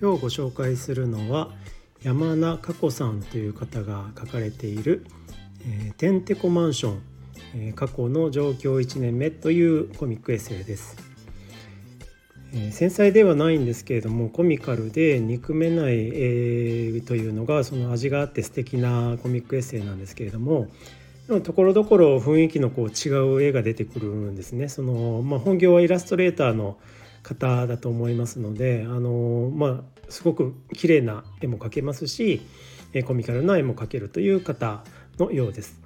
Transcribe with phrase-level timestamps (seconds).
[0.00, 1.50] 今日ご紹介するのは
[2.04, 5.04] 山名佳子さんという方が書かれている
[5.66, 7.02] 「えー、てんてこマンション、
[7.56, 10.96] えー、過去の状況1年目」というコミックエッセイです。
[12.54, 20.68] えー、繊細ではないんですけれどもコミカルで憎めない、えー、というのがその味があって素敵なコミックエッセイなんですけれども
[21.42, 24.68] ところどころ雰囲気のこう違う絵が出てくるんですね。
[24.68, 26.78] そのまあ、本業はイラストレーターの
[27.28, 32.40] 方だと思いますのであの、まあ、すごく綺麗な絵も描けますし
[33.06, 34.82] コミカルな絵も描けるという方
[35.18, 35.78] のようです。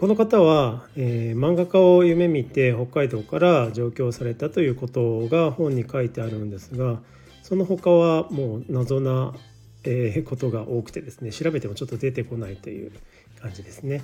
[0.00, 6.98] この方は、えー、漫画家を夢見て北海道から上京されたということが本に書いてあるんですが
[7.44, 9.32] その他はもう謎な、
[9.84, 12.90] えー、ことが多くてですね調べてもちょっと出てこないという
[13.40, 14.02] 感じですね。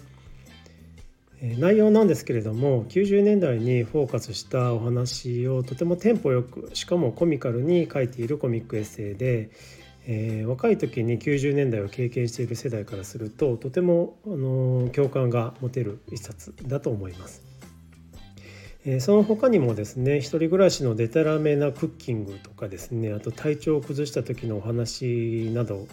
[1.43, 9.51] 内容なんですけれども90年代にフォーカスしたお話をとてもテンポよくしかもコミカルに書いているコミックエッセイで、
[10.07, 17.43] えー、若い時に90年代を経験している世代からするととても、あの共感が持てる一冊だと思います。
[18.85, 25.87] え、その他にもですね一人暮らしのデタラメなクッキングとかですねあと体調を崩した時のお話など、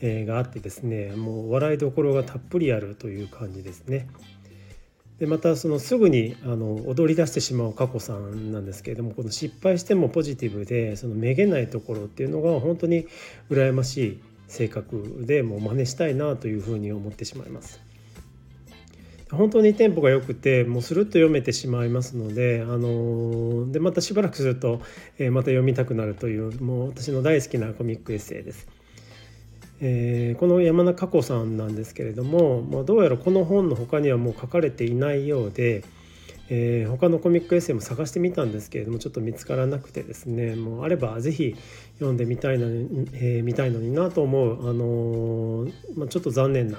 [0.00, 4.08] え、があってですねもう笑いどころがたっぷりあるという感じですね。
[5.18, 13.06] でまたそのすぐにあの踊り出してしまう佳子さんなんですけれどもこの失敗してもポジティブでそのめげないところっていうのが本当に
[13.50, 17.80] 羨ましい性格でもう真似したいなというふうに思ってしまいます。
[19.32, 24.80] 本当にテンポが良くてもうスルッと読めてしまいますのであのでまたしばらくすると、
[25.18, 28.68] え、また読みたくなるというもう私の大好きなコミックエッセイです。
[29.80, 35.84] えー、この山中佳子さんなんですけれども、まあ、どうやらこの本の他にはもう書かれていないようで、
[36.48, 41.56] えー、他のコミックエッセイも探してみたんですけれどもちょっと見つからなくてですねもうあれば是非
[41.94, 46.78] 読んでみたいのに、えー、見たいのになと思う、あのまあ、ちょっと残念な、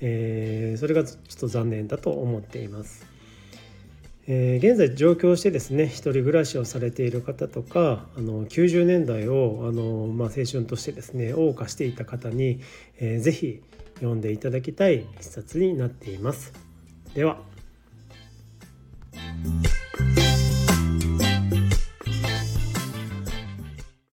[0.00, 3.15] えそれがちょっと残念だと思っています。
[4.28, 12.60] えー、現在上京してですね1人暮らしをされている方とかあの90年代をあの、まあ、青春としてですね謳歌していた方に、
[12.98, 13.62] えー、ぜひ
[13.96, 16.52] 読んでいただきたい一冊になっています。
[17.14, 17.38] では。